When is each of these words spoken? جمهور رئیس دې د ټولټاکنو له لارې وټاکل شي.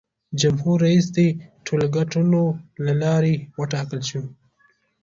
جمهور 0.41 0.77
رئیس 0.85 1.05
دې 1.17 1.27
د 1.35 1.37
ټولټاکنو 1.65 2.43
له 2.85 2.93
لارې 3.03 3.33
وټاکل 3.59 4.01
شي. 4.09 4.21